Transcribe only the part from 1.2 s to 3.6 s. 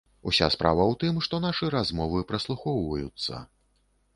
што нашы размовы праслухоўваюцца.